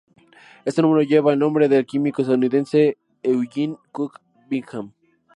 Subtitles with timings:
[0.65, 4.93] Este número lleva el nombre del químico estadounidense Eugene Cook Bingham.